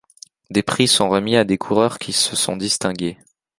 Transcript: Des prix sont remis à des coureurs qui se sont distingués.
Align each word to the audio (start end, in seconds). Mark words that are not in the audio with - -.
Des 0.49 0.63
prix 0.63 0.87
sont 0.87 1.11
remis 1.11 1.35
à 1.35 1.43
des 1.43 1.59
coureurs 1.59 1.99
qui 1.99 2.11
se 2.11 2.35
sont 2.35 2.57
distingués. 2.57 3.19